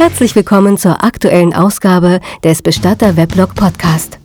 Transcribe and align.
Herzlich 0.00 0.34
willkommen 0.34 0.78
zur 0.78 1.04
aktuellen 1.04 1.52
Ausgabe 1.52 2.20
des 2.42 2.62
Bestatter 2.62 3.18
Weblog 3.18 3.54
Podcast. 3.54 4.18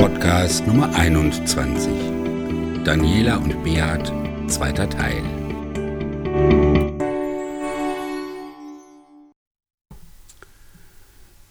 Podcast 0.00 0.66
Nummer 0.66 0.92
21. 0.96 1.92
Daniela 2.82 3.36
und 3.36 3.62
Beat, 3.62 4.12
zweiter 4.48 4.90
Teil. 4.90 5.22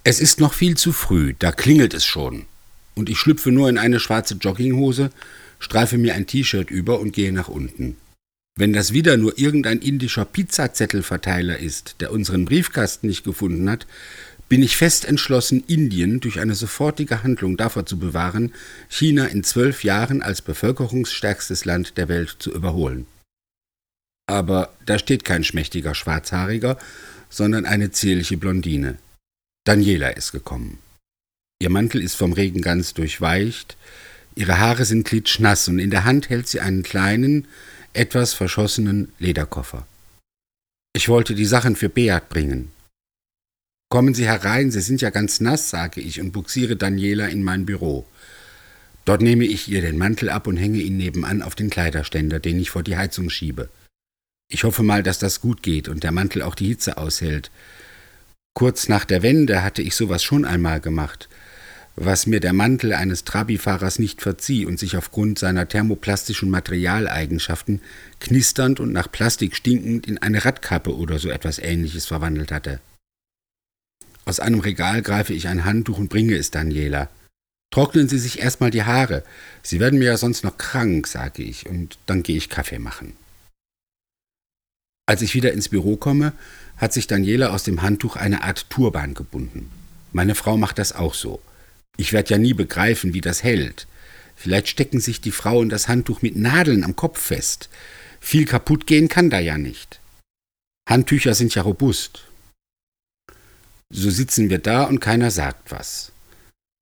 Es 0.03 0.19
ist 0.19 0.41
noch 0.41 0.53
viel 0.53 0.75
zu 0.75 0.91
früh, 0.91 1.33
da 1.39 1.53
klingelt 1.53 1.93
es 1.93 2.03
schon. 2.03 2.45
Und 2.93 3.09
ich 3.09 3.17
schlüpfe 3.17 3.53
nur 3.53 3.69
in 3.69 3.77
eine 3.77 4.01
schwarze 4.01 4.33
Jogginghose, 4.33 5.11
streife 5.59 5.97
mir 5.97 6.15
ein 6.15 6.27
T-Shirt 6.27 6.71
über 6.71 6.99
und 6.99 7.11
gehe 7.11 7.31
nach 7.31 7.47
unten. 7.47 7.97
Wenn 8.57 8.71
das 8.71 8.93
wieder 8.93 9.17
nur 9.17 9.37
irgendein 9.37 9.79
indischer 9.79 10.23
Pizzazettelverteiler 10.23 11.59
ist, 11.59 11.97
der 11.99 12.11
unseren 12.11 12.45
Briefkasten 12.45 13.07
nicht 13.07 13.25
gefunden 13.25 13.69
hat, 13.69 13.85
bin 14.47 14.61
ich 14.61 14.77
fest 14.77 15.05
entschlossen, 15.05 15.63
Indien 15.67 16.19
durch 16.19 16.39
eine 16.39 16.55
sofortige 16.55 17.23
Handlung 17.23 17.57
davor 17.57 17.85
zu 17.85 17.97
bewahren, 17.97 18.53
China 18.87 19.25
in 19.25 19.43
zwölf 19.43 19.83
Jahren 19.83 20.21
als 20.21 20.41
bevölkerungsstärkstes 20.41 21.65
Land 21.65 21.97
der 21.97 22.07
Welt 22.07 22.35
zu 22.39 22.53
überholen. 22.53 23.07
Aber 24.27 24.73
da 24.85 24.99
steht 24.99 25.25
kein 25.25 25.43
schmächtiger 25.43 25.95
Schwarzhaariger, 25.95 26.77
sondern 27.29 27.65
eine 27.65 27.91
zierliche 27.91 28.37
Blondine. 28.37 28.97
Daniela 29.65 30.09
ist 30.09 30.31
gekommen. 30.31 30.77
Ihr 31.59 31.69
Mantel 31.69 32.01
ist 32.01 32.15
vom 32.15 32.33
Regen 32.33 32.61
ganz 32.61 32.93
durchweicht, 32.93 33.77
ihre 34.35 34.59
Haare 34.59 34.85
sind 34.85 35.05
klitschnass 35.05 35.67
und 35.67 35.79
in 35.79 35.89
der 35.89 36.05
Hand 36.05 36.29
hält 36.29 36.47
sie 36.47 36.59
einen 36.59 36.83
kleinen, 36.83 37.47
etwas 37.93 38.33
verschossenen 38.33 39.11
Lederkoffer. 39.19 39.87
Ich 40.93 41.09
wollte 41.09 41.35
die 41.35 41.45
Sachen 41.45 41.75
für 41.75 41.89
Beat 41.89 42.29
bringen. 42.29 42.71
Kommen 43.89 44.13
Sie 44.13 44.25
herein, 44.25 44.71
Sie 44.71 44.81
sind 44.81 45.01
ja 45.01 45.09
ganz 45.09 45.39
nass, 45.39 45.69
sage 45.69 46.01
ich 46.01 46.19
und 46.19 46.31
buxiere 46.31 46.75
Daniela 46.75 47.27
in 47.27 47.43
mein 47.43 47.65
Büro. 47.65 48.05
Dort 49.05 49.21
nehme 49.21 49.45
ich 49.45 49.67
ihr 49.67 49.81
den 49.81 49.97
Mantel 49.97 50.29
ab 50.29 50.47
und 50.47 50.57
hänge 50.57 50.79
ihn 50.79 50.97
nebenan 50.97 51.41
auf 51.41 51.53
den 51.53 51.69
Kleiderständer, 51.69 52.39
den 52.39 52.59
ich 52.59 52.71
vor 52.71 52.81
die 52.81 52.97
Heizung 52.97 53.29
schiebe. 53.29 53.69
Ich 54.49 54.63
hoffe 54.63 54.83
mal, 54.83 55.03
dass 55.03 55.19
das 55.19 55.41
gut 55.41 55.61
geht 55.63 55.87
und 55.87 56.03
der 56.03 56.11
Mantel 56.11 56.41
auch 56.41 56.55
die 56.55 56.67
Hitze 56.67 56.97
aushält. 56.97 57.51
Kurz 58.53 58.89
nach 58.89 59.05
der 59.05 59.21
Wende 59.21 59.63
hatte 59.63 59.81
ich 59.81 59.95
sowas 59.95 60.23
schon 60.23 60.45
einmal 60.45 60.79
gemacht, 60.79 61.29
was 61.95 62.27
mir 62.27 62.41
der 62.41 62.53
Mantel 62.53 62.93
eines 62.93 63.23
Trabi-Fahrers 63.23 63.99
nicht 63.99 64.21
verzieh 64.21 64.65
und 64.65 64.79
sich 64.79 64.97
aufgrund 64.97 65.39
seiner 65.39 65.67
thermoplastischen 65.67 66.49
Materialeigenschaften 66.49 67.81
knisternd 68.19 68.79
und 68.79 68.91
nach 68.91 69.09
Plastik 69.09 69.55
stinkend 69.55 70.05
in 70.05 70.17
eine 70.17 70.43
Radkappe 70.43 70.95
oder 70.95 71.19
so 71.19 71.29
etwas 71.29 71.57
ähnliches 71.57 72.05
verwandelt 72.05 72.51
hatte. 72.51 72.81
Aus 74.25 74.39
einem 74.39 74.59
Regal 74.59 75.01
greife 75.01 75.33
ich 75.33 75.47
ein 75.47 75.63
Handtuch 75.63 75.97
und 75.97 76.09
bringe 76.09 76.35
es 76.35 76.51
Daniela. 76.51 77.09
Trocknen 77.71 78.09
Sie 78.09 78.19
sich 78.19 78.39
erstmal 78.39 78.71
die 78.71 78.83
Haare. 78.83 79.23
Sie 79.61 79.79
werden 79.79 79.99
mir 79.99 80.05
ja 80.05 80.17
sonst 80.17 80.43
noch 80.43 80.57
krank, 80.57 81.07
sage 81.07 81.43
ich, 81.43 81.67
und 81.67 81.97
dann 82.05 82.23
gehe 82.23 82.37
ich 82.37 82.49
Kaffee 82.49 82.79
machen. 82.79 83.13
Als 85.07 85.21
ich 85.21 85.35
wieder 85.35 85.53
ins 85.53 85.69
Büro 85.69 85.95
komme, 85.95 86.33
hat 86.77 86.91
sich 86.91 87.07
Daniela 87.07 87.49
aus 87.49 87.63
dem 87.63 87.81
Handtuch 87.81 88.15
eine 88.15 88.43
Art 88.43 88.69
Turban 88.69 89.13
gebunden. 89.13 89.69
Meine 90.11 90.35
Frau 90.35 90.57
macht 90.57 90.79
das 90.79 90.93
auch 90.93 91.13
so. 91.13 91.41
Ich 91.97 92.13
werde 92.13 92.31
ja 92.31 92.37
nie 92.37 92.53
begreifen, 92.53 93.13
wie 93.13 93.21
das 93.21 93.43
hält. 93.43 93.87
Vielleicht 94.35 94.67
stecken 94.67 94.99
sich 94.99 95.21
die 95.21 95.31
Frauen 95.31 95.69
das 95.69 95.87
Handtuch 95.87 96.21
mit 96.21 96.35
Nadeln 96.35 96.83
am 96.83 96.95
Kopf 96.95 97.19
fest. 97.19 97.69
Viel 98.19 98.45
kaputt 98.45 98.85
gehen 98.87 99.07
kann 99.07 99.29
da 99.29 99.39
ja 99.39 99.57
nicht. 99.57 99.99
Handtücher 100.89 101.33
sind 101.33 101.55
ja 101.55 101.61
robust. 101.61 102.25
So 103.91 104.09
sitzen 104.09 104.49
wir 104.49 104.59
da 104.59 104.83
und 104.83 104.99
keiner 104.99 105.31
sagt 105.31 105.71
was. 105.71 106.11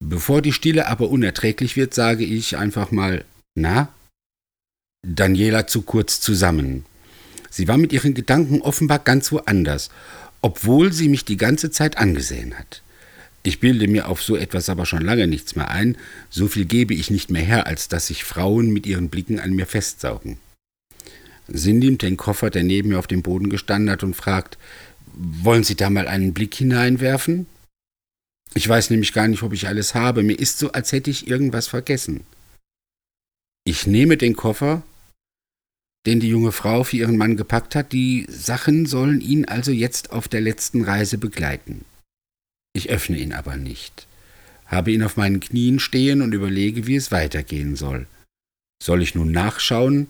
Bevor 0.04 0.42
die 0.42 0.54
Stille 0.54 0.88
aber 0.88 1.10
unerträglich 1.10 1.76
wird, 1.76 1.94
sage 1.94 2.26
ich 2.26 2.58
einfach 2.58 2.92
mal, 2.92 3.24
na? 3.56 3.94
Daniela 5.06 5.68
zu 5.68 5.82
kurz 5.82 6.20
zusammen. 6.20 6.86
Sie 7.50 7.68
war 7.68 7.78
mit 7.78 7.94
ihren 7.94 8.14
Gedanken 8.14 8.62
offenbar 8.62 9.00
ganz 9.00 9.32
woanders, 9.32 9.90
obwohl 10.42 10.92
sie 10.92 11.08
mich 11.08 11.24
die 11.24 11.38
ganze 11.38 11.72
Zeit 11.72 11.98
angesehen 11.98 12.58
hat. 12.58 12.83
Ich 13.46 13.60
bilde 13.60 13.90
mir 13.90 14.08
auf 14.08 14.24
so 14.24 14.38
etwas 14.38 14.70
aber 14.70 14.86
schon 14.86 15.02
lange 15.02 15.28
nichts 15.28 15.56
mehr 15.56 15.70
ein, 15.70 15.98
so 16.30 16.48
viel 16.48 16.66
gebe 16.66 16.94
ich 16.94 17.12
nicht 17.12 17.30
mehr 17.30 17.42
her, 17.44 17.68
als 17.68 17.90
dass 17.90 18.08
sich 18.08 18.24
Frauen 18.24 18.72
mit 18.72 18.86
ihren 18.86 19.10
Blicken 19.10 19.40
an 19.40 19.54
mir 19.54 19.66
festsaugen. 19.66 20.38
Sie 21.50 21.74
nimmt 21.74 22.02
den 22.02 22.16
Koffer, 22.16 22.50
der 22.50 22.64
neben 22.64 22.90
mir 22.90 23.00
auf 23.00 23.08
dem 23.08 23.22
Boden 23.22 23.50
gestanden 23.50 23.90
hat, 23.90 24.04
und 24.04 24.16
fragt, 24.16 24.58
wollen 25.14 25.66
Sie 25.66 25.76
da 25.76 25.90
mal 25.90 26.08
einen 26.08 26.34
Blick 26.34 26.56
hineinwerfen? 26.56 27.46
Ich 28.56 28.68
weiß 28.68 28.90
nämlich 28.90 29.14
gar 29.14 29.28
nicht, 29.28 29.44
ob 29.44 29.52
ich 29.52 29.68
alles 29.68 29.94
habe. 29.94 30.24
Mir 30.24 30.40
ist 30.40 30.60
so, 30.60 30.72
als 30.72 30.92
hätte 30.92 31.10
ich 31.10 31.28
irgendwas 31.28 31.68
vergessen. 31.68 32.22
Ich 33.66 33.88
nehme 33.88 34.18
den 34.18 34.36
Koffer, 34.36 34.84
den 36.06 36.20
die 36.20 36.30
junge 36.30 36.52
Frau 36.52 36.84
für 36.84 36.98
ihren 36.98 37.18
Mann 37.18 37.36
gepackt 37.36 37.76
hat. 37.76 37.92
Die 37.92 38.26
Sachen 38.30 38.86
sollen 38.86 39.22
ihn 39.22 39.46
also 39.46 39.72
jetzt 39.72 40.12
auf 40.12 40.28
der 40.28 40.42
letzten 40.42 40.84
Reise 40.84 41.18
begleiten. 41.18 41.84
Ich 42.74 42.90
öffne 42.90 43.18
ihn 43.18 43.34
aber 43.34 43.56
nicht, 43.56 44.08
habe 44.66 44.92
ihn 44.92 45.04
auf 45.04 45.16
meinen 45.16 45.40
Knien 45.40 45.80
stehen 45.80 46.22
und 46.22 46.34
überlege, 46.34 46.88
wie 46.88 46.96
es 46.96 47.12
weitergehen 47.12 47.76
soll. 47.76 48.08
Soll 48.82 49.04
ich 49.04 49.14
nun 49.14 49.32
nachschauen, 49.32 50.08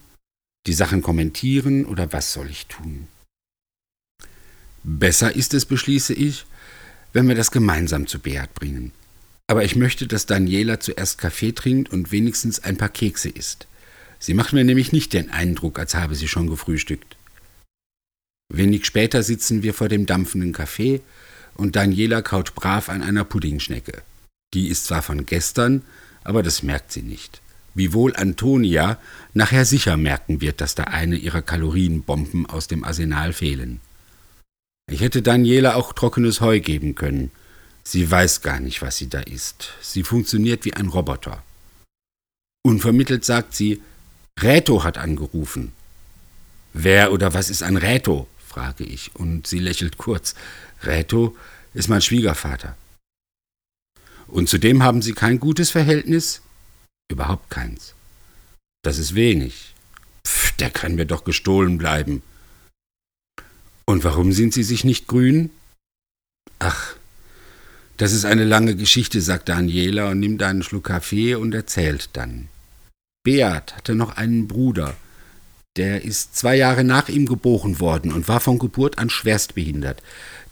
die 0.66 0.74
Sachen 0.74 1.02
kommentieren 1.02 1.86
oder 1.86 2.14
was 2.14 2.32
soll 2.32 2.50
ich 2.50 2.68
tun? 2.68 3.08
Besser 4.84 5.36
ist 5.36 5.54
es, 5.54 5.66
beschließe 5.66 6.14
ich, 6.14 6.46
wenn 7.12 7.28
wir 7.28 7.36
das 7.36 7.52
gemeinsam 7.52 8.08
zu 8.08 8.20
Beat 8.20 8.54
bringen. 8.54 8.92
Aber 9.48 9.66
ich 9.66 9.76
möchte, 9.76 10.08
dass 10.08 10.26
Daniela 10.26 10.80
zuerst 10.80 11.18
Kaffee 11.18 11.52
trinkt 11.52 11.92
und 11.92 12.12
wenigstens 12.12 12.60
ein 12.64 12.78
paar 12.78 12.90
Kekse 12.90 13.30
isst. 13.30 13.68
Sie 14.20 14.34
macht 14.34 14.54
mir 14.54 14.64
nämlich 14.64 14.94
nicht 14.94 15.12
den 15.12 15.30
Eindruck, 15.30 15.80
als 15.80 15.96
habe 15.96 16.16
sie 16.16 16.30
schon 16.30 16.48
gefrühstückt. 16.48 17.18
Wenig 18.50 18.86
später 18.86 19.22
sitzen 19.22 19.64
wir 19.64 19.74
vor 19.74 19.90
dem 19.90 20.06
dampfenden 20.06 20.54
Kaffee 20.54 21.02
und 21.56 21.76
Daniela 21.76 22.22
kaut 22.22 22.56
brav 22.56 22.90
an 22.90 23.02
einer 23.02 23.24
Puddingschnecke. 23.24 24.02
Die 24.54 24.68
ist 24.68 24.86
zwar 24.86 25.02
von 25.02 25.26
gestern, 25.26 25.84
aber 26.24 26.44
das 26.44 26.64
merkt 26.64 26.92
sie 26.92 27.02
nicht. 27.02 27.42
Wiewohl 27.74 28.16
Antonia 28.16 29.00
nachher 29.34 29.66
sicher 29.66 29.98
merken 29.98 30.42
wird, 30.42 30.62
dass 30.62 30.76
da 30.76 30.84
eine 30.84 31.16
ihrer 31.16 31.42
Kalorienbomben 31.42 32.46
aus 32.46 32.68
dem 32.68 32.84
Arsenal 32.84 33.34
fehlen. 33.34 33.80
Ich 34.92 35.02
hätte 35.02 35.22
Daniela 35.22 35.76
auch 35.76 35.94
trockenes 35.94 36.42
Heu 36.42 36.60
geben 36.60 36.94
können. 36.94 37.32
Sie 37.84 38.10
weiß 38.10 38.42
gar 38.42 38.60
nicht, 38.60 38.82
was 38.82 38.98
sie 38.98 39.10
da 39.10 39.22
isst. 39.22 39.74
Sie 39.82 40.04
funktioniert 40.04 40.66
wie 40.66 40.74
ein 40.74 40.88
Roboter. 40.88 41.42
Unvermittelt 42.64 43.26
sagt 43.26 43.56
sie, 43.56 43.82
Räto 44.42 44.84
hat 44.84 44.98
angerufen. 44.98 45.74
Wer 46.74 47.12
oder 47.12 47.34
was 47.34 47.50
ist 47.50 47.64
ein 47.64 47.78
Räto? 47.78 48.28
frage 48.48 48.84
ich, 48.84 49.16
und 49.16 49.48
sie 49.48 49.60
lächelt 49.60 49.98
kurz. 49.98 50.36
Räto 50.86 51.36
ist 51.74 51.90
mein 51.90 52.02
Schwiegervater. 52.02 52.76
Und 54.28 54.50
zudem 54.50 54.84
haben 54.84 55.02
Sie 55.02 55.14
kein 55.14 55.40
gutes 55.40 55.70
Verhältnis? 55.70 56.42
Überhaupt 57.12 57.50
keins. 57.50 57.94
Das 58.84 58.98
ist 58.98 59.16
wenig. 59.16 59.74
Pff, 60.26 60.52
der 60.58 60.70
kann 60.70 60.96
mir 60.96 61.06
doch 61.06 61.24
gestohlen 61.24 61.78
bleiben. 61.78 62.24
Und 63.86 64.04
warum 64.04 64.32
sind 64.32 64.54
Sie 64.54 64.64
sich 64.64 64.84
nicht 64.84 65.08
grün? 65.08 65.52
Ach, 66.60 66.96
das 67.98 68.14
ist 68.14 68.26
eine 68.26 68.44
lange 68.44 68.76
Geschichte, 68.76 69.22
sagt 69.22 69.50
Daniela 69.50 70.10
und 70.10 70.20
nimmt 70.20 70.42
einen 70.42 70.64
Schluck 70.64 70.86
Kaffee 70.86 71.36
und 71.36 71.54
erzählt 71.54 72.10
dann. 72.14 72.50
Beat 73.24 73.76
hatte 73.76 73.96
noch 73.96 74.18
einen 74.18 74.48
Bruder. 74.48 74.96
Der 75.76 76.04
ist 76.04 76.36
zwei 76.36 76.56
Jahre 76.56 76.84
nach 76.84 77.10
ihm 77.10 77.26
geboren 77.26 77.80
worden 77.80 78.14
und 78.14 78.28
war 78.28 78.40
von 78.40 78.60
Geburt 78.60 79.00
an 79.00 79.10
schwerstbehindert. 79.10 80.04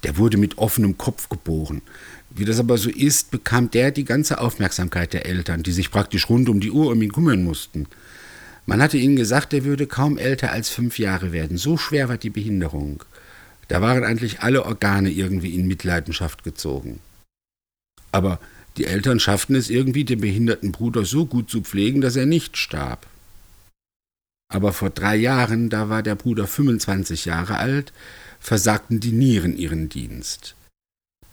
Der 0.01 0.17
wurde 0.17 0.37
mit 0.37 0.57
offenem 0.57 0.97
Kopf 0.97 1.29
geboren. 1.29 1.83
Wie 2.31 2.45
das 2.45 2.59
aber 2.59 2.77
so 2.79 2.89
ist, 2.89 3.29
bekam 3.29 3.69
der 3.69 3.91
die 3.91 4.05
ganze 4.05 4.39
Aufmerksamkeit 4.39 5.13
der 5.13 5.27
Eltern, 5.27 5.61
die 5.61 5.73
sich 5.73 5.91
praktisch 5.91 6.27
rund 6.27 6.49
um 6.49 6.59
die 6.59 6.71
Uhr 6.71 6.91
um 6.91 7.01
ihn 7.01 7.11
kümmern 7.11 7.43
mussten. 7.43 7.85
Man 8.65 8.81
hatte 8.81 8.97
ihnen 8.97 9.15
gesagt, 9.15 9.53
er 9.53 9.63
würde 9.63 9.85
kaum 9.85 10.17
älter 10.17 10.51
als 10.51 10.69
fünf 10.69 10.97
Jahre 10.97 11.31
werden. 11.31 11.57
So 11.57 11.77
schwer 11.77 12.09
war 12.09 12.17
die 12.17 12.29
Behinderung. 12.31 13.03
Da 13.67 13.81
waren 13.81 14.03
eigentlich 14.03 14.39
alle 14.39 14.65
Organe 14.65 15.11
irgendwie 15.11 15.53
in 15.53 15.67
Mitleidenschaft 15.67 16.43
gezogen. 16.43 16.99
Aber 18.11 18.39
die 18.77 18.85
Eltern 18.85 19.19
schafften 19.19 19.55
es 19.55 19.69
irgendwie, 19.69 20.03
den 20.03 20.21
behinderten 20.21 20.71
Bruder 20.71 21.05
so 21.05 21.25
gut 21.25 21.49
zu 21.49 21.61
pflegen, 21.61 22.01
dass 22.01 22.15
er 22.15 22.25
nicht 22.25 22.57
starb. 22.57 23.05
Aber 24.51 24.73
vor 24.73 24.89
drei 24.89 25.15
Jahren, 25.15 25.69
da 25.69 25.87
war 25.87 26.03
der 26.03 26.15
Bruder 26.15 26.45
25 26.45 27.23
Jahre 27.23 27.57
alt, 27.57 27.93
versagten 28.41 28.99
die 28.99 29.13
Nieren 29.13 29.55
ihren 29.55 29.87
Dienst. 29.87 30.55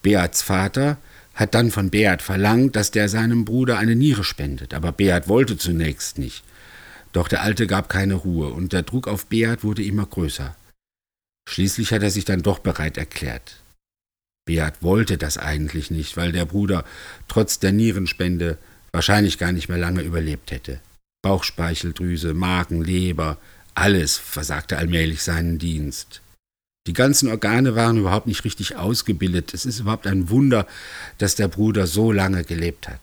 Beats 0.02 0.42
Vater 0.42 0.98
hat 1.34 1.54
dann 1.54 1.72
von 1.72 1.90
Beat 1.90 2.22
verlangt, 2.22 2.76
dass 2.76 2.92
der 2.92 3.08
seinem 3.08 3.44
Bruder 3.44 3.76
eine 3.76 3.96
Niere 3.96 4.22
spendet, 4.22 4.72
aber 4.72 4.92
Beat 4.92 5.26
wollte 5.26 5.58
zunächst 5.58 6.18
nicht. 6.18 6.44
Doch 7.12 7.26
der 7.26 7.42
Alte 7.42 7.66
gab 7.66 7.88
keine 7.88 8.14
Ruhe 8.14 8.50
und 8.50 8.72
der 8.72 8.82
Druck 8.84 9.08
auf 9.08 9.26
Beat 9.26 9.64
wurde 9.64 9.82
immer 9.82 10.06
größer. 10.06 10.54
Schließlich 11.48 11.92
hat 11.92 12.02
er 12.02 12.10
sich 12.10 12.24
dann 12.24 12.42
doch 12.42 12.60
bereit 12.60 12.98
erklärt. 12.98 13.56
Beat 14.46 14.80
wollte 14.80 15.18
das 15.18 15.38
eigentlich 15.38 15.90
nicht, 15.90 16.16
weil 16.16 16.30
der 16.30 16.44
Bruder 16.44 16.84
trotz 17.26 17.58
der 17.58 17.72
Nierenspende 17.72 18.58
wahrscheinlich 18.92 19.38
gar 19.38 19.50
nicht 19.50 19.68
mehr 19.68 19.78
lange 19.78 20.02
überlebt 20.02 20.52
hätte. 20.52 20.80
Bauchspeicheldrüse, 21.22 22.34
Magen, 22.34 22.82
Leber, 22.82 23.38
alles 23.74 24.16
versagte 24.16 24.76
allmählich 24.76 25.22
seinen 25.22 25.58
Dienst. 25.58 26.20
Die 26.86 26.92
ganzen 26.94 27.28
Organe 27.28 27.76
waren 27.76 27.98
überhaupt 27.98 28.26
nicht 28.26 28.44
richtig 28.44 28.76
ausgebildet. 28.76 29.52
Es 29.52 29.66
ist 29.66 29.80
überhaupt 29.80 30.06
ein 30.06 30.30
Wunder, 30.30 30.66
dass 31.18 31.34
der 31.34 31.48
Bruder 31.48 31.86
so 31.86 32.12
lange 32.12 32.44
gelebt 32.44 32.88
hat. 32.88 33.00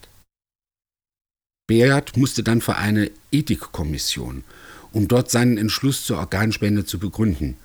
Beat 1.68 2.16
musste 2.16 2.42
dann 2.42 2.60
vor 2.60 2.76
eine 2.76 3.10
Ethikkommission, 3.32 4.44
um 4.92 5.08
dort 5.08 5.30
seinen 5.30 5.56
Entschluss 5.56 6.04
zur 6.04 6.18
Organspende 6.18 6.84
zu 6.84 6.98
begründen. 6.98 7.56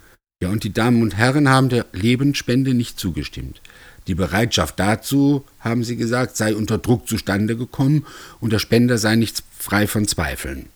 Ja, 0.41 0.49
und 0.49 0.63
die 0.63 0.73
Damen 0.73 1.01
und 1.01 1.17
Herren 1.17 1.49
haben 1.49 1.69
der 1.69 1.85
Lebensspende 1.91 2.73
nicht 2.73 2.99
zugestimmt. 2.99 3.61
Die 4.07 4.15
Bereitschaft 4.15 4.79
dazu, 4.79 5.45
haben 5.59 5.83
sie 5.83 5.95
gesagt, 5.95 6.35
sei 6.35 6.55
unter 6.55 6.77
Druck 6.77 7.07
zustande 7.07 7.55
gekommen 7.55 8.05
und 8.39 8.51
der 8.51 8.59
Spender 8.59 8.97
sei 8.97 9.15
nicht 9.15 9.43
frei 9.57 9.87
von 9.87 10.07
Zweifeln. 10.07 10.67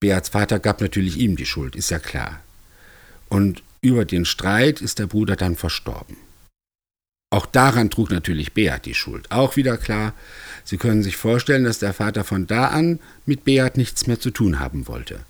Beats 0.00 0.30
Vater 0.30 0.58
gab 0.58 0.80
natürlich 0.80 1.16
ihm 1.16 1.36
die 1.36 1.46
Schuld, 1.46 1.76
ist 1.76 1.90
ja 1.90 1.98
klar. 1.98 2.40
Und 3.28 3.62
über 3.80 4.04
den 4.04 4.24
Streit 4.24 4.80
ist 4.80 4.98
der 4.98 5.06
Bruder 5.06 5.36
dann 5.36 5.56
verstorben. 5.56 6.16
Auch 7.30 7.46
daran 7.46 7.88
trug 7.88 8.10
natürlich 8.10 8.52
Beat 8.52 8.84
die 8.84 8.94
Schuld. 8.94 9.30
Auch 9.30 9.56
wieder 9.56 9.78
klar, 9.78 10.12
Sie 10.64 10.76
können 10.76 11.02
sich 11.02 11.16
vorstellen, 11.16 11.64
dass 11.64 11.78
der 11.78 11.92
Vater 11.92 12.24
von 12.24 12.46
da 12.46 12.68
an 12.68 13.00
mit 13.26 13.44
Beat 13.44 13.76
nichts 13.76 14.06
mehr 14.06 14.20
zu 14.20 14.30
tun 14.30 14.60
haben 14.60 14.86
wollte. 14.86 15.20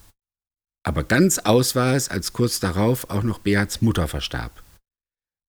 Aber 0.84 1.05
ganz 1.05 1.38
aus 1.38 1.75
war 1.75 1.94
es, 1.94 2.08
als 2.08 2.32
kurz 2.32 2.61
darauf 2.61 3.08
auch 3.08 3.23
noch 3.23 3.38
Beats 3.38 3.82
Mutter 3.82 4.08
verstarb. 4.08 4.61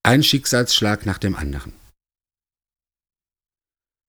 Ein 0.06 0.22
Schicksalsschlag 0.22 1.06
nach 1.06 1.18
dem 1.18 1.34
anderen. 1.34 1.72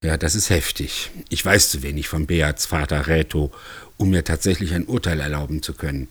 Ja, 0.03 0.17
das 0.17 0.35
ist 0.35 0.51
heftig. 0.51 1.13
Ich 1.29 1.45
weiß 1.47 1.71
zu 1.71 1.85
wenig 1.85 2.09
von 2.09 2.27
Beats 2.27 2.67
Vater 2.67 3.07
Reto, 3.07 3.53
um 3.97 4.11
mir 4.11 4.25
tatsächlich 4.25 4.75
ein 4.75 4.87
Urteil 4.87 5.21
erlauben 5.21 5.63
zu 5.63 5.73
können. 5.73 6.09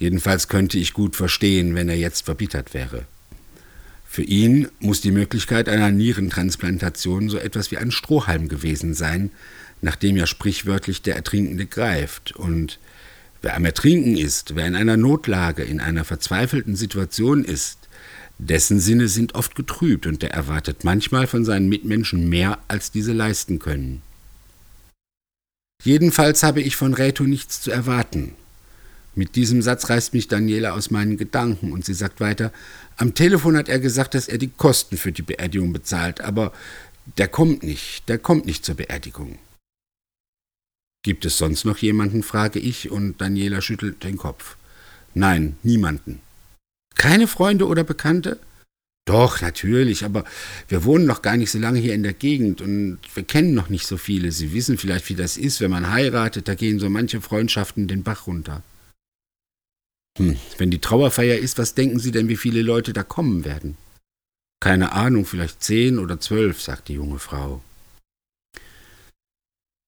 Jedenfalls 0.00 0.48
könnte 0.48 0.76
ich 0.76 0.92
gut 0.92 1.14
verstehen, 1.14 1.76
wenn 1.76 1.88
er 1.88 1.96
jetzt 1.96 2.24
verbittert 2.24 2.74
wäre. 2.74 3.04
Für 4.04 4.24
ihn 4.24 4.68
muss 4.80 5.00
die 5.00 5.12
Möglichkeit 5.12 5.68
einer 5.68 5.92
Nierentransplantation 5.92 7.28
so 7.28 7.38
etwas 7.38 7.70
wie 7.70 7.78
ein 7.78 7.92
Strohhalm 7.92 8.48
gewesen 8.48 8.92
sein, 8.92 9.30
nachdem 9.82 10.16
ja 10.16 10.26
sprichwörtlich 10.26 11.00
der 11.02 11.14
Ertrinkende 11.14 11.66
greift. 11.66 12.32
Und 12.32 12.80
wer 13.40 13.54
am 13.54 13.64
Ertrinken 13.64 14.16
ist, 14.16 14.56
wer 14.56 14.66
in 14.66 14.74
einer 14.74 14.96
Notlage, 14.96 15.62
in 15.62 15.80
einer 15.80 16.04
verzweifelten 16.04 16.74
Situation 16.74 17.44
ist, 17.44 17.81
dessen 18.48 18.80
Sinne 18.80 19.08
sind 19.08 19.34
oft 19.34 19.54
getrübt 19.54 20.06
und 20.06 20.22
der 20.22 20.32
erwartet 20.32 20.84
manchmal 20.84 21.26
von 21.26 21.44
seinen 21.44 21.68
Mitmenschen 21.68 22.28
mehr, 22.28 22.58
als 22.68 22.90
diese 22.90 23.12
leisten 23.12 23.58
können. 23.58 24.02
Jedenfalls 25.84 26.42
habe 26.42 26.60
ich 26.60 26.76
von 26.76 26.94
Reto 26.94 27.24
nichts 27.24 27.60
zu 27.60 27.70
erwarten. 27.70 28.34
Mit 29.14 29.36
diesem 29.36 29.62
Satz 29.62 29.90
reißt 29.90 30.14
mich 30.14 30.28
Daniela 30.28 30.72
aus 30.72 30.90
meinen 30.90 31.16
Gedanken 31.16 31.72
und 31.72 31.84
sie 31.84 31.94
sagt 31.94 32.20
weiter, 32.20 32.52
am 32.96 33.14
Telefon 33.14 33.56
hat 33.56 33.68
er 33.68 33.78
gesagt, 33.78 34.14
dass 34.14 34.28
er 34.28 34.38
die 34.38 34.50
Kosten 34.50 34.96
für 34.96 35.12
die 35.12 35.22
Beerdigung 35.22 35.72
bezahlt, 35.72 36.20
aber 36.20 36.52
der 37.18 37.28
kommt 37.28 37.62
nicht, 37.62 38.08
der 38.08 38.18
kommt 38.18 38.46
nicht 38.46 38.64
zur 38.64 38.76
Beerdigung. 38.76 39.38
Gibt 41.04 41.24
es 41.24 41.36
sonst 41.36 41.64
noch 41.64 41.78
jemanden, 41.78 42.22
frage 42.22 42.58
ich, 42.58 42.90
und 42.90 43.20
Daniela 43.20 43.60
schüttelt 43.60 44.04
den 44.04 44.16
Kopf. 44.16 44.56
Nein, 45.14 45.56
niemanden. 45.62 46.20
Keine 46.94 47.26
Freunde 47.26 47.66
oder 47.66 47.84
Bekannte? 47.84 48.38
Doch, 49.04 49.40
natürlich, 49.40 50.04
aber 50.04 50.24
wir 50.68 50.84
wohnen 50.84 51.06
noch 51.06 51.22
gar 51.22 51.36
nicht 51.36 51.50
so 51.50 51.58
lange 51.58 51.80
hier 51.80 51.94
in 51.94 52.04
der 52.04 52.12
Gegend 52.12 52.60
und 52.60 52.98
wir 53.14 53.24
kennen 53.24 53.52
noch 53.52 53.68
nicht 53.68 53.86
so 53.86 53.96
viele. 53.96 54.30
Sie 54.30 54.52
wissen 54.52 54.78
vielleicht, 54.78 55.08
wie 55.08 55.16
das 55.16 55.36
ist, 55.36 55.60
wenn 55.60 55.72
man 55.72 55.90
heiratet, 55.90 56.46
da 56.46 56.54
gehen 56.54 56.78
so 56.78 56.88
manche 56.88 57.20
Freundschaften 57.20 57.88
den 57.88 58.04
Bach 58.04 58.28
runter. 58.28 58.62
Hm, 60.18 60.36
wenn 60.58 60.70
die 60.70 60.80
Trauerfeier 60.80 61.38
ist, 61.38 61.58
was 61.58 61.74
denken 61.74 61.98
Sie 61.98 62.12
denn, 62.12 62.28
wie 62.28 62.36
viele 62.36 62.62
Leute 62.62 62.92
da 62.92 63.02
kommen 63.02 63.44
werden? 63.44 63.76
Keine 64.60 64.92
Ahnung, 64.92 65.24
vielleicht 65.24 65.64
zehn 65.64 65.98
oder 65.98 66.20
zwölf, 66.20 66.62
sagt 66.62 66.86
die 66.86 66.94
junge 66.94 67.18
Frau. 67.18 67.60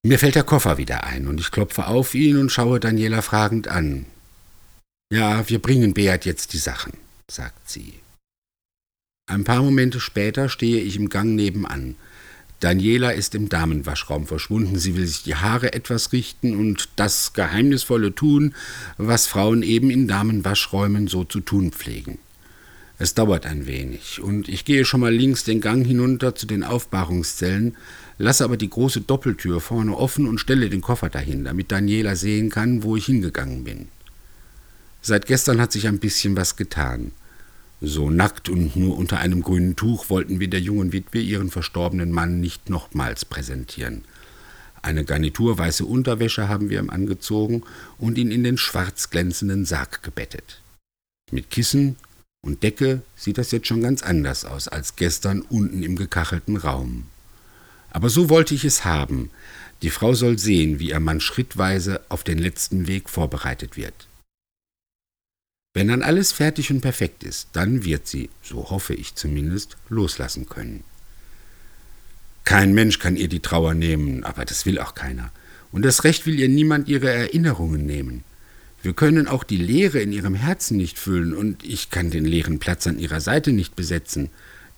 Mir 0.04 0.18
fällt 0.18 0.34
der 0.34 0.42
Koffer 0.42 0.76
wieder 0.76 1.04
ein 1.04 1.28
und 1.28 1.40
ich 1.40 1.52
klopfe 1.52 1.86
auf 1.86 2.14
ihn 2.14 2.38
und 2.38 2.50
schaue 2.50 2.80
Daniela 2.80 3.22
fragend 3.22 3.68
an. 3.68 4.06
Ja, 5.12 5.48
wir 5.48 5.58
bringen 5.60 5.94
Beat 5.94 6.24
jetzt 6.24 6.52
die 6.52 6.58
Sachen, 6.58 6.94
sagt 7.30 7.68
sie. 7.68 7.94
Ein 9.26 9.44
paar 9.44 9.62
Momente 9.62 10.00
später 10.00 10.48
stehe 10.48 10.80
ich 10.80 10.96
im 10.96 11.08
Gang 11.08 11.34
nebenan. 11.34 11.96
Daniela 12.60 13.10
ist 13.10 13.34
im 13.34 13.48
Damenwaschraum 13.48 14.26
verschwunden. 14.26 14.78
Sie 14.78 14.96
will 14.96 15.06
sich 15.06 15.22
die 15.22 15.36
Haare 15.36 15.72
etwas 15.72 16.12
richten 16.12 16.56
und 16.56 16.88
das 16.96 17.32
Geheimnisvolle 17.32 18.14
tun, 18.14 18.54
was 18.96 19.26
Frauen 19.26 19.62
eben 19.62 19.90
in 19.90 20.08
Damenwaschräumen 20.08 21.08
so 21.08 21.24
zu 21.24 21.40
tun 21.40 21.72
pflegen. 21.72 22.18
Es 22.98 23.14
dauert 23.14 23.44
ein 23.44 23.66
wenig, 23.66 24.20
und 24.22 24.48
ich 24.48 24.64
gehe 24.64 24.84
schon 24.84 25.00
mal 25.00 25.12
links 25.12 25.42
den 25.42 25.60
Gang 25.60 25.84
hinunter 25.84 26.36
zu 26.36 26.46
den 26.46 26.62
Aufbahrungszellen, 26.62 27.76
lasse 28.18 28.44
aber 28.44 28.56
die 28.56 28.70
große 28.70 29.00
Doppeltür 29.00 29.60
vorne 29.60 29.96
offen 29.96 30.28
und 30.28 30.38
stelle 30.38 30.70
den 30.70 30.80
Koffer 30.80 31.10
dahin, 31.10 31.44
damit 31.44 31.72
Daniela 31.72 32.14
sehen 32.14 32.50
kann, 32.50 32.84
wo 32.84 32.94
ich 32.96 33.06
hingegangen 33.06 33.64
bin. 33.64 33.88
Seit 35.06 35.26
gestern 35.26 35.60
hat 35.60 35.70
sich 35.70 35.86
ein 35.86 35.98
bisschen 35.98 36.34
was 36.34 36.56
getan. 36.56 37.12
So 37.82 38.08
nackt 38.08 38.48
und 38.48 38.74
nur 38.74 38.96
unter 38.96 39.18
einem 39.18 39.42
grünen 39.42 39.76
Tuch 39.76 40.08
wollten 40.08 40.40
wir 40.40 40.48
der 40.48 40.62
jungen 40.62 40.94
Witwe 40.94 41.18
ihren 41.18 41.50
verstorbenen 41.50 42.10
Mann 42.10 42.40
nicht 42.40 42.70
nochmals 42.70 43.26
präsentieren. 43.26 44.04
Eine 44.80 45.04
Garnitur 45.04 45.58
weiße 45.58 45.84
Unterwäsche 45.84 46.48
haben 46.48 46.70
wir 46.70 46.78
ihm 46.78 46.88
angezogen 46.88 47.64
und 47.98 48.16
ihn 48.16 48.30
in 48.30 48.44
den 48.44 48.56
schwarz 48.56 49.10
glänzenden 49.10 49.66
Sarg 49.66 50.02
gebettet. 50.02 50.62
Mit 51.30 51.50
Kissen 51.50 51.96
und 52.40 52.62
Decke 52.62 53.02
sieht 53.14 53.36
das 53.36 53.50
jetzt 53.50 53.66
schon 53.66 53.82
ganz 53.82 54.02
anders 54.02 54.46
aus 54.46 54.68
als 54.68 54.96
gestern 54.96 55.42
unten 55.42 55.82
im 55.82 55.96
gekachelten 55.96 56.56
Raum. 56.56 57.08
Aber 57.90 58.08
so 58.08 58.30
wollte 58.30 58.54
ich 58.54 58.64
es 58.64 58.86
haben. 58.86 59.28
Die 59.82 59.90
Frau 59.90 60.14
soll 60.14 60.38
sehen, 60.38 60.78
wie 60.78 60.88
ihr 60.90 61.00
Mann 61.00 61.20
schrittweise 61.20 62.00
auf 62.08 62.24
den 62.24 62.38
letzten 62.38 62.86
Weg 62.86 63.10
vorbereitet 63.10 63.76
wird. 63.76 64.06
Wenn 65.74 65.88
dann 65.88 66.02
alles 66.02 66.30
fertig 66.30 66.70
und 66.70 66.80
perfekt 66.80 67.24
ist, 67.24 67.48
dann 67.52 67.84
wird 67.84 68.06
sie, 68.06 68.30
so 68.42 68.70
hoffe 68.70 68.94
ich 68.94 69.16
zumindest, 69.16 69.76
loslassen 69.88 70.48
können. 70.48 70.84
Kein 72.44 72.74
Mensch 72.74 73.00
kann 73.00 73.16
ihr 73.16 73.28
die 73.28 73.40
Trauer 73.40 73.74
nehmen, 73.74 74.22
aber 74.22 74.44
das 74.44 74.66
will 74.66 74.78
auch 74.78 74.94
keiner. 74.94 75.32
Und 75.72 75.84
das 75.84 76.04
Recht 76.04 76.26
will 76.26 76.38
ihr 76.38 76.48
niemand 76.48 76.88
ihre 76.88 77.10
Erinnerungen 77.10 77.84
nehmen. 77.84 78.22
Wir 78.82 78.92
können 78.92 79.26
auch 79.26 79.42
die 79.42 79.56
Leere 79.56 79.98
in 79.98 80.12
ihrem 80.12 80.34
Herzen 80.34 80.76
nicht 80.76 80.98
füllen, 80.98 81.34
und 81.34 81.64
ich 81.64 81.90
kann 81.90 82.10
den 82.10 82.24
leeren 82.24 82.60
Platz 82.60 82.86
an 82.86 83.00
ihrer 83.00 83.20
Seite 83.20 83.50
nicht 83.50 83.74
besetzen. 83.74 84.30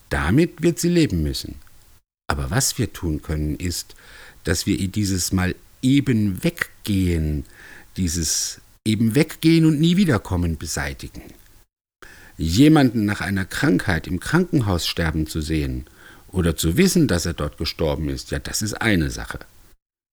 Damit 0.09 0.63
wird 0.63 0.79
sie 0.79 0.89
leben 0.89 1.23
müssen. 1.23 1.57
Aber 2.29 2.51
was 2.51 2.79
wir 2.79 2.93
tun 2.93 3.21
können, 3.21 3.57
ist, 3.57 3.97
dass 4.45 4.65
wir 4.65 4.79
ihr 4.79 4.89
dieses 4.89 5.33
Mal 5.33 5.55
eben 5.83 6.43
weggehen, 6.43 7.45
dieses 7.97 8.61
eben 8.87 9.15
weggehen 9.15 9.67
und 9.67 9.81
nie 9.81 9.97
wiederkommen 9.97 10.57
beseitigen. 10.57 11.23
Jemanden 12.39 13.05
nach 13.05 13.21
einer 13.21 13.45
Krankheit 13.45 14.07
im 14.07 14.21
Krankenhaus 14.21 14.87
sterben 14.87 15.27
zu 15.27 15.41
sehen 15.41 15.87
oder 16.29 16.57
zu 16.57 16.77
wissen, 16.77 17.09
dass 17.09 17.27
er 17.27 17.35
dort 17.35 17.59
gestorben 17.59 18.09
ist, 18.09 18.31
ja, 18.31 18.39
das 18.39 18.63
ist 18.63 18.75
eine 18.75 19.11
Sache. 19.11 19.41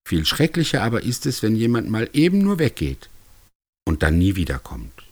Viel 0.07 0.25
schrecklicher 0.25 0.81
aber 0.83 1.03
ist 1.03 1.25
es, 1.25 1.43
wenn 1.43 1.55
jemand 1.55 1.89
mal 1.89 2.09
eben 2.13 2.39
nur 2.39 2.59
weggeht 2.59 3.09
und 3.85 4.03
dann 4.03 4.17
nie 4.17 4.35
wiederkommt. 4.35 5.03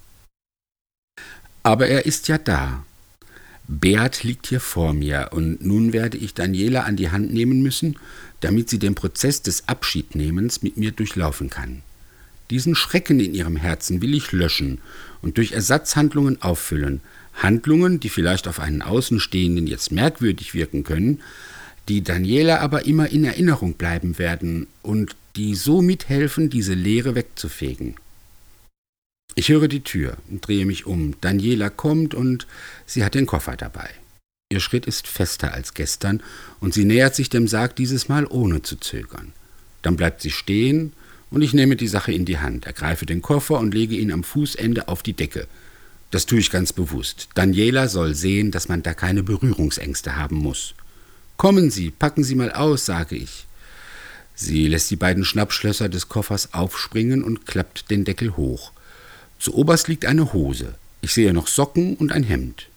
Aber 1.63 1.87
er 1.87 2.05
ist 2.05 2.27
ja 2.27 2.37
da. 2.37 2.85
Beat 3.67 4.23
liegt 4.23 4.47
hier 4.47 4.59
vor 4.59 4.93
mir, 4.93 5.29
und 5.31 5.63
nun 5.63 5.93
werde 5.93 6.17
ich 6.17 6.33
Daniela 6.33 6.83
an 6.83 6.97
die 6.97 7.11
Hand 7.11 7.31
nehmen 7.31 7.61
müssen, 7.61 7.97
damit 8.41 8.69
sie 8.69 8.79
den 8.79 8.95
Prozess 8.95 9.41
des 9.41 9.67
Abschiednehmens 9.67 10.61
mit 10.61 10.75
mir 10.75 10.91
durchlaufen 10.91 11.49
kann. 11.49 11.83
Diesen 12.51 12.75
Schrecken 12.75 13.21
in 13.21 13.33
ihrem 13.33 13.55
Herzen 13.55 14.01
will 14.01 14.13
ich 14.13 14.33
löschen 14.33 14.79
und 15.21 15.37
durch 15.37 15.53
Ersatzhandlungen 15.53 16.41
auffüllen. 16.41 16.99
Handlungen, 17.33 18.01
die 18.01 18.09
vielleicht 18.09 18.45
auf 18.49 18.59
einen 18.59 18.81
Außenstehenden 18.81 19.67
jetzt 19.67 19.93
merkwürdig 19.93 20.53
wirken 20.53 20.83
können, 20.83 21.21
die 21.87 22.03
Daniela 22.03 22.59
aber 22.59 22.85
immer 22.85 23.09
in 23.09 23.23
Erinnerung 23.23 23.75
bleiben 23.75 24.19
werden 24.19 24.67
und 24.81 25.15
die 25.37 25.55
so 25.55 25.81
mithelfen, 25.81 26.49
diese 26.49 26.73
Leere 26.73 27.15
wegzufegen. 27.15 27.95
Ich 29.35 29.47
höre 29.47 29.69
die 29.69 29.83
Tür 29.83 30.17
und 30.29 30.45
drehe 30.45 30.65
mich 30.65 30.85
um. 30.85 31.15
Daniela 31.21 31.69
kommt 31.69 32.13
und 32.13 32.47
sie 32.85 33.05
hat 33.05 33.15
den 33.15 33.27
Koffer 33.27 33.55
dabei. 33.55 33.89
Ihr 34.51 34.59
Schritt 34.59 34.85
ist 34.85 35.07
fester 35.07 35.53
als 35.53 35.73
gestern 35.73 36.21
und 36.59 36.73
sie 36.73 36.83
nähert 36.83 37.15
sich 37.15 37.29
dem 37.29 37.47
Sarg 37.47 37.77
dieses 37.77 38.09
Mal 38.09 38.25
ohne 38.25 38.61
zu 38.61 38.75
zögern. 38.75 39.31
Dann 39.83 39.95
bleibt 39.95 40.21
sie 40.21 40.31
stehen 40.31 40.91
Und 41.31 41.41
ich 41.41 41.53
nehme 41.53 41.77
die 41.77 41.87
Sache 41.87 42.11
in 42.11 42.25
die 42.25 42.39
Hand, 42.39 42.65
ergreife 42.65 43.05
den 43.05 43.21
Koffer 43.21 43.57
und 43.57 43.73
lege 43.73 43.95
ihn 43.95 44.11
am 44.11 44.23
Fußende 44.23 44.89
auf 44.89 45.01
die 45.01 45.13
Decke. 45.13 45.47
Das 46.11 46.25
tue 46.25 46.39
ich 46.39 46.51
ganz 46.51 46.73
bewusst. 46.73 47.29
Daniela 47.35 47.87
soll 47.87 48.13
sehen, 48.13 48.51
dass 48.51 48.67
man 48.67 48.83
da 48.83 48.93
keine 48.93 49.23
Berührungsängste 49.23 50.17
haben 50.17 50.35
muss. 50.35 50.75
Kommen 51.37 51.71
Sie, 51.71 51.89
packen 51.89 52.25
Sie 52.25 52.35
mal 52.35 52.51
aus, 52.51 52.85
sage 52.85 53.15
ich. 53.15 53.47
Sie 54.35 54.67
lässt 54.67 54.91
die 54.91 54.97
beiden 54.97 55.23
Schnappschlösser 55.23 55.87
des 55.87 56.09
Koffers 56.09 56.53
aufspringen 56.53 57.23
und 57.23 57.45
klappt 57.45 57.89
den 57.89 58.03
Deckel 58.03 58.35
hoch. 58.35 58.73
Zuoberst 59.39 59.87
liegt 59.87 60.05
eine 60.05 60.33
Hose. 60.33 60.75
Ich 60.99 61.13
sehe 61.13 61.33
noch 61.33 61.47
Socken 61.47 61.95
und 61.95 62.11
ein 62.11 62.23
Hemd. 62.23 62.67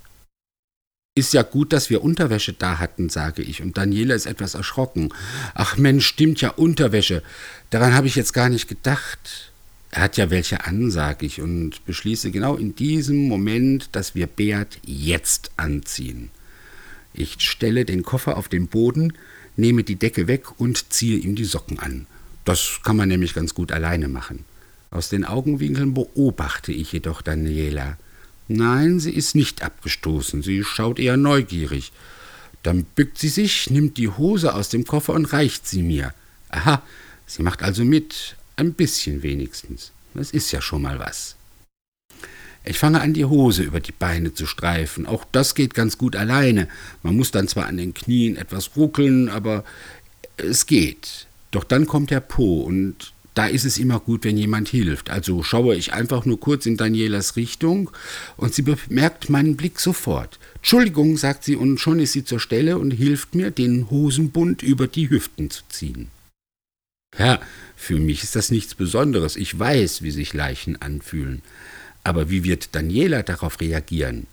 Ist 1.16 1.33
ja 1.33 1.42
gut, 1.42 1.73
dass 1.73 1.90
wir 1.90 2.02
Unterwäsche 2.02 2.54
da 2.54 2.80
hatten, 2.80 3.09
sage 3.09 3.42
ich, 3.42 3.62
und 3.62 3.78
Daniela 3.78 4.16
ist 4.16 4.26
etwas 4.26 4.54
erschrocken. 4.54 5.11
Ach 5.54 5.76
Mensch, 5.76 6.09
stimmt 6.09 6.40
ja 6.40 6.50
Unterwäsche. 6.50 7.23
Daran 7.71 7.94
habe 7.94 8.09
ich 8.09 8.16
jetzt 8.16 8.33
gar 8.33 8.49
nicht 8.49 8.66
gedacht. 8.66 9.52
Er 9.92 10.02
hat 10.02 10.16
ja 10.16 10.30
welche 10.30 10.64
an, 10.64 10.90
sage 10.90 11.25
ich, 11.25 11.40
und 11.40 11.85
beschließe 11.87 12.33
genau 12.33 12.56
in 12.56 12.75
diesem 12.75 13.28
Moment, 13.28 13.90
dass 13.92 14.16
wir 14.16 14.26
Beat 14.26 14.80
jetzt 14.85 15.52
anziehen. 15.56 16.30
Ich 17.12 17.37
stelle 17.38 17.85
den 17.85 18.02
Koffer 18.02 18.37
auf 18.37 18.49
den 18.49 18.66
Boden, 18.66 19.12
nehme 19.54 19.85
die 19.85 19.94
Decke 19.94 20.26
weg 20.26 20.59
und 20.59 20.92
ziehe 20.92 21.18
ihm 21.18 21.37
die 21.37 21.44
Socken 21.44 21.78
an. 21.78 22.09
Das 22.44 22.80
kann 22.83 22.97
man 22.97 23.09
nämlich 23.09 23.35
ganz 23.35 23.54
gut 23.54 23.71
alleine 23.71 24.09
machen. 24.09 24.44
Aus 24.90 25.11
den 25.11 25.25
Augenwinkeln 25.25 25.94
beobachte 25.94 26.73
ich 26.73 26.90
jedoch 26.90 27.23
Daniela. 27.23 27.99
Nein, 28.49 29.01
sie 29.01 29.13
ist 29.13 29.35
nicht 29.35 29.63
abgestoßen, 29.63 30.43
sie 30.43 30.65
schaut 30.65 30.99
eher 30.99 31.17
neugierig. 31.17 31.93
Dann 32.63 32.85
bückt 32.85 33.19
sie 33.19 33.29
sich, 33.29 33.71
nimmt 33.71 33.97
die 33.97 34.09
Hose 34.09 34.55
aus 34.55 34.69
dem 34.69 34.85
Koffer 34.85 35.13
und 35.15 35.33
reicht 35.33 35.67
sie 35.67 35.83
mir. 35.83 36.15
Aha, 36.51 36.83
sie 37.27 37.43
macht 37.43 37.63
also 37.63 37.85
mit, 37.85 38.37
ein 38.57 38.75
bisschen 38.75 39.23
wenigstens. 39.23 39.93
Das 40.15 40.31
ist 40.31 40.53
ja 40.53 40.61
schon 40.61 40.83
mal 40.83 40.99
was. 40.99 41.37
Ich 42.65 42.79
fange 42.79 43.01
an, 43.01 43.13
die 43.13 43.27
Hose 43.27 43.63
über 43.63 43.81
die 43.81 43.93
Beine 43.93 44.33
zu 44.33 44.47
streifen. 44.47 45.05
Auch 45.05 45.25
das 45.33 45.55
geht 45.55 45.75
ganz 45.75 45.99
gut 45.99 46.17
alleine. 46.17 46.69
Man 47.03 47.17
muss 47.17 47.31
dann 47.31 47.49
zwar 47.49 47.67
an 47.67 47.77
den 47.77 47.93
Knien 47.93 48.37
etwas 48.37 48.77
ruckeln, 48.77 49.29
aber 49.29 49.65
es 50.39 50.67
geht. 50.67 51.27
Doch 51.51 51.65
dann 51.65 51.87
kommt 51.87 52.11
der 52.11 52.21
Po 52.21 52.63
und 52.63 53.13
da 53.35 53.47
ist 53.47 53.64
es 53.64 53.79
immer 53.79 53.99
gut, 53.99 54.25
wenn 54.25 54.38
jemand 54.38 54.69
hilft. 54.69 55.11
Also 55.11 55.43
schaue 55.43 55.75
ich 55.75 55.93
einfach 55.93 56.25
nur 56.25 56.38
kurz 56.38 56.67
in 56.67 56.76
Danielas 56.76 57.37
Richtung 57.37 57.91
und 58.37 58.55
sie 58.55 58.62
bemerkt 58.62 59.29
meinen 59.29 59.57
Blick 59.57 59.81
sofort. 59.81 60.38
Entschuldigung, 60.57 61.17
sagt 61.17 61.45
sie, 61.45 61.57
und 61.57 61.79
schon 61.79 61.99
ist 61.99 62.12
sie 62.12 62.25
zur 62.25 62.41
Stelle 62.41 62.79
und 62.79 62.93
hilft 62.93 63.35
mir, 63.35 63.50
den 63.50 63.91
Hosenbund 63.91 64.62
über 64.62 64.87
die 64.87 65.11
Hüften 65.11 65.50
zu 65.50 65.62
ziehen. 65.69 66.09
Ja, 67.19 67.41
für 67.76 67.99
mich 67.99 68.23
ist 68.23 68.37
das 68.37 68.50
nichts 68.50 68.75
Besonderes. 68.75 69.37
Ich 69.37 69.59
weiß, 69.59 70.03
wie 70.03 70.11
sich 70.11 70.33
Leichen 70.33 70.81
anfühlen. 70.81 71.43
Aber 72.05 72.31
wie 72.31 72.45
wird 72.45 72.75
Daniela 72.75 73.23
darauf 73.23 73.61
reagieren? 73.61 74.26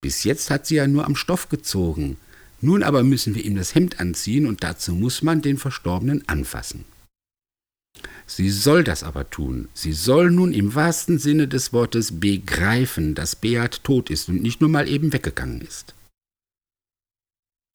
Bis 0.00 0.24
jetzt 0.24 0.50
hat 0.50 0.66
sie 0.66 0.76
ja 0.76 0.86
nur 0.86 1.04
am 1.04 1.16
Stoff 1.16 1.48
gezogen. 1.48 2.16
Nun 2.60 2.82
aber 2.82 3.02
müssen 3.02 3.34
wir 3.34 3.44
ihm 3.44 3.56
das 3.56 3.74
Hemd 3.74 4.00
anziehen 4.00 4.46
und 4.46 4.64
dazu 4.64 4.94
muss 4.94 5.22
man 5.22 5.42
den 5.42 5.58
Verstorbenen 5.58 6.26
anfassen. 6.28 6.84
Sie 8.26 8.50
soll 8.50 8.84
das 8.84 9.02
aber 9.02 9.30
tun. 9.30 9.68
Sie 9.74 9.92
soll 9.92 10.30
nun 10.30 10.52
im 10.52 10.74
wahrsten 10.74 11.18
Sinne 11.18 11.48
des 11.48 11.72
Wortes 11.72 12.20
begreifen, 12.20 13.14
dass 13.14 13.36
Beat 13.36 13.82
tot 13.84 14.10
ist 14.10 14.28
und 14.28 14.42
nicht 14.42 14.60
nur 14.60 14.70
mal 14.70 14.88
eben 14.88 15.12
weggegangen 15.12 15.60
ist. 15.60 15.94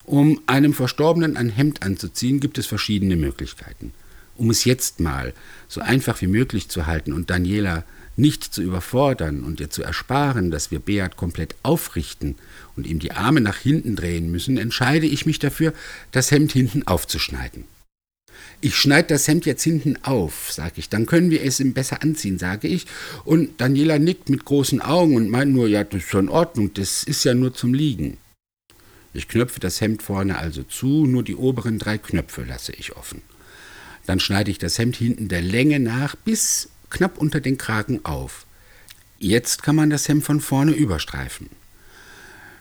Um 0.05 0.41
einem 0.47 0.73
Verstorbenen 0.73 1.37
ein 1.37 1.49
Hemd 1.49 1.81
anzuziehen, 1.81 2.39
gibt 2.39 2.57
es 2.57 2.65
verschiedene 2.65 3.15
Möglichkeiten. 3.15 3.93
Um 4.35 4.49
es 4.49 4.65
jetzt 4.65 4.99
mal 4.99 5.33
so 5.67 5.81
einfach 5.81 6.21
wie 6.21 6.27
möglich 6.27 6.67
zu 6.67 6.85
halten 6.85 7.13
und 7.13 7.29
Daniela 7.29 7.83
nicht 8.15 8.43
zu 8.43 8.61
überfordern 8.61 9.43
und 9.43 9.59
ihr 9.59 9.69
zu 9.69 9.81
ersparen, 9.81 10.51
dass 10.51 10.71
wir 10.71 10.79
Beat 10.79 11.17
komplett 11.17 11.55
aufrichten 11.63 12.35
und 12.75 12.85
ihm 12.85 12.99
die 12.99 13.11
Arme 13.11 13.41
nach 13.41 13.57
hinten 13.57 13.95
drehen 13.95 14.31
müssen, 14.31 14.57
entscheide 14.57 15.07
ich 15.07 15.25
mich 15.25 15.39
dafür, 15.39 15.73
das 16.11 16.31
Hemd 16.31 16.51
hinten 16.51 16.85
aufzuschneiden. 16.85 17.65
Ich 18.61 18.75
schneide 18.75 19.09
das 19.09 19.27
Hemd 19.27 19.45
jetzt 19.45 19.63
hinten 19.63 19.97
auf, 20.03 20.51
sage 20.51 20.75
ich, 20.77 20.89
dann 20.89 21.05
können 21.05 21.31
wir 21.31 21.43
es 21.43 21.59
ihm 21.59 21.73
besser 21.73 22.01
anziehen, 22.01 22.39
sage 22.39 22.67
ich. 22.67 22.85
Und 23.25 23.59
Daniela 23.59 23.99
nickt 23.99 24.29
mit 24.29 24.45
großen 24.45 24.81
Augen 24.81 25.15
und 25.15 25.29
meint 25.29 25.51
nur, 25.51 25.67
ja, 25.67 25.83
das 25.83 26.03
ist 26.03 26.09
schon 26.09 26.25
in 26.25 26.31
Ordnung, 26.31 26.73
das 26.73 27.03
ist 27.03 27.23
ja 27.23 27.33
nur 27.33 27.53
zum 27.53 27.73
Liegen. 27.73 28.17
Ich 29.13 29.27
knöpfe 29.27 29.59
das 29.59 29.79
Hemd 29.81 30.01
vorne 30.01 30.37
also 30.37 30.63
zu, 30.63 31.05
nur 31.05 31.23
die 31.23 31.35
oberen 31.35 31.77
drei 31.77 31.97
Knöpfe 31.97 32.43
lasse 32.43 32.71
ich 32.71 32.95
offen. 32.95 33.21
Dann 34.05 34.19
schneide 34.19 34.51
ich 34.51 34.57
das 34.57 34.77
Hemd 34.79 34.95
hinten 34.95 35.27
der 35.27 35.41
Länge 35.41 35.79
nach 35.79 36.15
bis 36.15 36.69
knapp 36.89 37.17
unter 37.17 37.39
den 37.41 37.57
Kragen 37.57 38.03
auf. 38.03 38.45
Jetzt 39.19 39.63
kann 39.63 39.75
man 39.75 39.89
das 39.89 40.07
Hemd 40.07 40.23
von 40.23 40.41
vorne 40.41 40.71
überstreifen. 40.71 41.49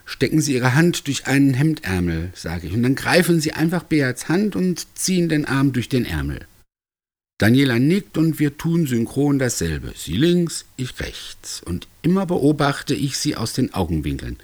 Stecken 0.05 0.41
Sie 0.41 0.53
Ihre 0.53 0.75
Hand 0.75 1.07
durch 1.07 1.27
einen 1.27 1.53
Hemdärmel, 1.53 2.31
sage 2.35 2.67
ich, 2.67 2.73
und 2.73 2.83
dann 2.83 2.95
greifen 2.95 3.39
Sie 3.39 3.53
einfach 3.53 3.83
Beats 3.83 4.27
Hand 4.29 4.55
und 4.55 4.85
ziehen 4.95 5.29
den 5.29 5.45
Arm 5.45 5.73
durch 5.73 5.89
den 5.89 6.05
Ärmel. 6.05 6.45
Daniela 7.39 7.79
nickt 7.79 8.17
und 8.17 8.39
wir 8.39 8.57
tun 8.57 8.85
synchron 8.85 9.39
dasselbe. 9.39 9.93
Sie 9.97 10.15
links, 10.15 10.65
ich 10.77 10.99
rechts. 10.99 11.61
Und 11.61 11.87
immer 12.01 12.25
beobachte 12.25 12.93
ich 12.93 13.17
sie 13.17 13.35
aus 13.35 13.53
den 13.53 13.73
Augenwinkeln. 13.73 14.37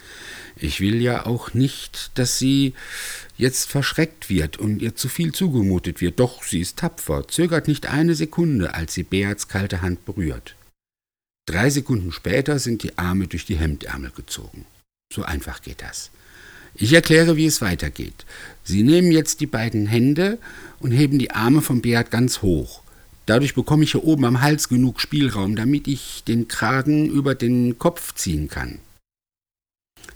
Ich 0.58 0.82
will 0.82 1.02
ja 1.02 1.26
auch 1.26 1.54
nicht, 1.54 2.12
dass 2.16 2.40
sie 2.40 2.74
jetzt 3.38 3.70
verschreckt 3.70 4.30
wird 4.30 4.58
und 4.58 4.82
ihr 4.82 4.96
zu 4.96 5.08
viel 5.08 5.32
zugemutet 5.32 6.02
wird. 6.02 6.20
Doch 6.20 6.44
sie 6.44 6.60
ist 6.60 6.80
tapfer, 6.80 7.28
zögert 7.28 7.68
nicht 7.68 7.86
eine 7.86 8.16
Sekunde, 8.16 8.74
als 8.74 8.96
sie 8.96 9.04
Beats 9.04 9.48
kalte 9.48 9.82
Hand 9.82 10.04
berührt. 10.04 10.56
Drei 11.46 11.70
Sekunden 11.70 12.12
später 12.12 12.60
sind 12.60 12.84
die 12.84 12.98
Arme 12.98 13.28
durch 13.28 13.46
die 13.46 13.56
Hemdärmel 13.56 14.12
gezogen. 14.12 14.66
So 15.14 15.24
einfach 15.24 15.62
geht 15.62 15.82
das. 15.82 16.12
Ich 16.76 16.94
erkläre, 16.94 17.36
wie 17.36 17.48
es 17.48 17.62
weitergeht. 17.62 18.26
Sie 18.64 18.84
nehmen 18.84 19.12
jetzt 19.12 19.42
die 19.42 19.48
beiden 19.48 19.88
Hände 19.88 20.38
und 20.80 20.92
heben 20.92 21.18
die 21.18 21.32
Arme 21.32 21.62
von 21.62 21.82
Beat 21.82 22.12
ganz 22.12 22.44
hoch. 22.44 22.84
Dadurch 23.26 23.56
bekomme 23.56 23.84
ich 23.84 23.92
hier 23.92 24.04
oben 24.04 24.26
am 24.26 24.42
Hals 24.42 24.70
genug 24.70 25.02
Spielraum, 25.02 25.56
damit 25.56 25.88
ich 25.88 26.24
den 26.28 26.48
Kragen 26.48 27.10
über 27.10 27.36
den 27.36 27.80
Kopf 27.80 28.14
ziehen 28.14 28.50
kann. 28.50 28.80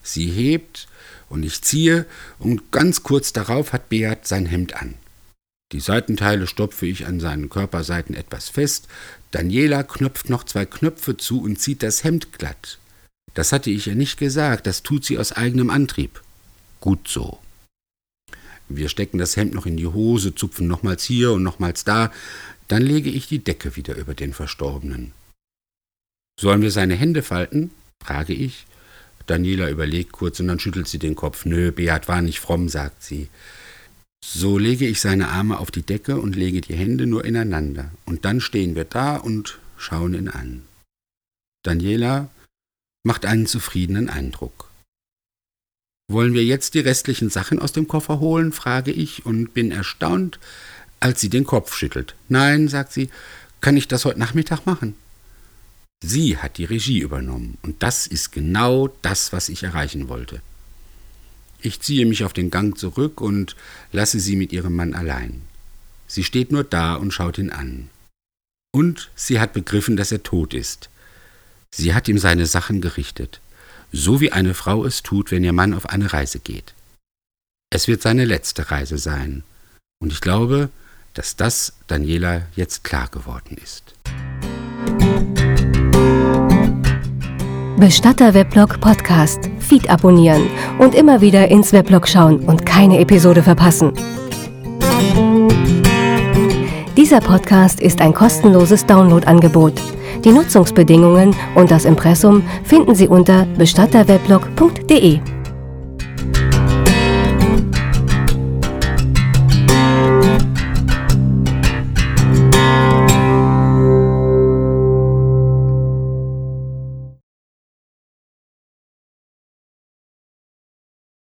Sie 0.03 0.27
hebt 0.27 0.87
und 1.27 1.43
ich 1.43 1.61
ziehe 1.61 2.05
und 2.37 2.71
ganz 2.71 3.01
kurz 3.01 3.33
darauf 3.33 3.73
hat 3.73 3.89
Beat 3.89 4.27
sein 4.27 4.45
Hemd 4.45 4.75
an. 4.75 4.93
Die 5.71 5.79
Seitenteile 5.79 6.45
stopfe 6.45 6.85
ich 6.85 7.07
an 7.07 7.19
seinen 7.19 7.49
Körperseiten 7.49 8.13
etwas 8.13 8.49
fest. 8.49 8.87
Daniela 9.31 9.81
knöpft 9.81 10.29
noch 10.29 10.43
zwei 10.43 10.65
Knöpfe 10.65 11.17
zu 11.17 11.41
und 11.41 11.59
zieht 11.59 11.81
das 11.81 12.03
Hemd 12.03 12.33
glatt. 12.37 12.77
Das 13.33 13.51
hatte 13.51 13.69
ich 13.69 13.87
ihr 13.87 13.95
nicht 13.95 14.17
gesagt, 14.17 14.67
das 14.67 14.83
tut 14.83 15.05
sie 15.05 15.17
aus 15.17 15.31
eigenem 15.31 15.69
Antrieb. 15.69 16.21
Gut 16.79 17.07
so. 17.07 17.39
Wir 18.69 18.89
stecken 18.89 19.17
das 19.17 19.35
Hemd 19.35 19.53
noch 19.53 19.65
in 19.65 19.77
die 19.77 19.87
Hose, 19.87 20.35
zupfen 20.35 20.67
nochmals 20.67 21.03
hier 21.03 21.31
und 21.31 21.43
nochmals 21.43 21.83
da, 21.83 22.11
dann 22.67 22.81
lege 22.81 23.09
ich 23.09 23.27
die 23.27 23.43
Decke 23.43 23.75
wieder 23.75 23.95
über 23.95 24.13
den 24.13 24.33
Verstorbenen. 24.33 25.11
Sollen 26.39 26.61
wir 26.61 26.71
seine 26.71 26.95
Hände 26.95 27.23
falten? 27.23 27.71
frage 28.03 28.33
ich. 28.33 28.65
Daniela 29.27 29.69
überlegt 29.69 30.11
kurz 30.11 30.39
und 30.39 30.47
dann 30.47 30.59
schüttelt 30.59 30.87
sie 30.87 30.99
den 30.99 31.15
Kopf. 31.15 31.45
Nö, 31.45 31.71
Beat 31.71 32.07
war 32.07 32.21
nicht 32.21 32.39
fromm, 32.39 32.67
sagt 32.69 33.03
sie. 33.03 33.29
So 34.25 34.57
lege 34.57 34.87
ich 34.87 34.99
seine 34.99 35.29
Arme 35.29 35.59
auf 35.59 35.71
die 35.71 35.83
Decke 35.83 36.19
und 36.19 36.35
lege 36.35 36.61
die 36.61 36.75
Hände 36.75 37.07
nur 37.07 37.25
ineinander. 37.25 37.91
Und 38.05 38.25
dann 38.25 38.41
stehen 38.41 38.75
wir 38.75 38.85
da 38.85 39.17
und 39.17 39.59
schauen 39.77 40.13
ihn 40.13 40.29
an. 40.29 40.63
Daniela 41.63 42.29
macht 43.03 43.25
einen 43.25 43.45
zufriedenen 43.45 44.09
Eindruck. 44.09 44.69
Wollen 46.09 46.33
wir 46.33 46.43
jetzt 46.43 46.73
die 46.73 46.79
restlichen 46.79 47.29
Sachen 47.29 47.59
aus 47.59 47.71
dem 47.71 47.87
Koffer 47.87 48.19
holen? 48.19 48.51
frage 48.51 48.91
ich 48.91 49.25
und 49.25 49.53
bin 49.53 49.71
erstaunt, 49.71 50.39
als 50.99 51.21
sie 51.21 51.29
den 51.29 51.45
Kopf 51.45 51.75
schüttelt. 51.75 52.15
Nein, 52.29 52.67
sagt 52.67 52.93
sie, 52.93 53.09
kann 53.61 53.77
ich 53.77 53.87
das 53.87 54.05
heute 54.05 54.19
Nachmittag 54.19 54.65
machen? 54.65 54.95
Sie 56.03 56.37
hat 56.37 56.57
die 56.57 56.65
Regie 56.65 56.99
übernommen 56.99 57.57
und 57.61 57.81
das 57.81 58.07
ist 58.07 58.31
genau 58.31 58.89
das, 59.01 59.31
was 59.31 59.47
ich 59.47 59.63
erreichen 59.63 60.09
wollte. 60.09 60.41
Ich 61.61 61.79
ziehe 61.79 62.05
mich 62.05 62.25
auf 62.25 62.33
den 62.33 62.51
Gang 62.51 62.77
zurück 62.77 63.21
und 63.21 63.55
lasse 63.93 64.19
sie 64.19 64.35
mit 64.35 64.51
ihrem 64.51 64.75
Mann 64.75 64.93
allein. 64.93 65.41
Sie 66.07 66.25
steht 66.25 66.51
nur 66.51 66.65
da 66.65 66.95
und 66.95 67.11
schaut 67.11 67.37
ihn 67.37 67.49
an. 67.49 67.89
Und 68.73 69.11
sie 69.15 69.39
hat 69.39 69.53
begriffen, 69.53 69.95
dass 69.95 70.11
er 70.11 70.23
tot 70.23 70.53
ist. 70.53 70.89
Sie 71.75 71.95
hat 71.95 72.07
ihm 72.07 72.19
seine 72.19 72.45
Sachen 72.45 72.81
gerichtet, 72.81 73.41
so 73.91 74.21
wie 74.21 74.31
eine 74.31 74.53
Frau 74.53 74.85
es 74.85 75.01
tut, 75.01 75.31
wenn 75.31 75.43
ihr 75.43 75.53
Mann 75.53 75.73
auf 75.73 75.89
eine 75.89 76.13
Reise 76.13 76.37
geht. 76.37 76.75
Es 77.71 77.87
wird 77.87 78.03
seine 78.03 78.25
letzte 78.25 78.69
Reise 78.69 78.99
sein, 78.99 79.43
und 79.99 80.11
ich 80.11 80.21
glaube, 80.21 80.69
dass 81.15 81.35
das 81.35 81.73
Daniela 81.87 82.43
jetzt 82.55 82.83
klar 82.83 83.07
geworden 83.07 83.57
ist. 83.57 83.95
Bestatter 87.79 88.35
Weblog 88.35 88.79
Podcast. 88.79 89.49
Feed 89.59 89.89
abonnieren 89.89 90.47
und 90.77 90.93
immer 90.93 91.21
wieder 91.21 91.47
ins 91.47 91.73
Weblog 91.73 92.07
schauen 92.07 92.41
und 92.41 92.67
keine 92.67 92.99
Episode 92.99 93.41
verpassen. 93.41 93.93
Dieser 96.95 97.21
Podcast 97.21 97.81
ist 97.81 98.01
ein 98.01 98.13
kostenloses 98.13 98.85
Downloadangebot. 98.85 99.73
Die 100.23 100.31
Nutzungsbedingungen 100.31 101.35
und 101.55 101.71
das 101.71 101.85
Impressum 101.85 102.43
finden 102.63 102.93
Sie 102.93 103.07
unter 103.07 103.47
bestatterweblog.de. 103.57 105.19